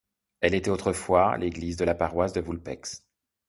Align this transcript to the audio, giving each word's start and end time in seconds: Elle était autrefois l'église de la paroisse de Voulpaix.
Elle 0.39 0.55
était 0.55 0.71
autrefois 0.71 1.37
l'église 1.37 1.77
de 1.77 1.85
la 1.85 1.93
paroisse 1.93 2.33
de 2.33 2.41
Voulpaix. 2.41 2.81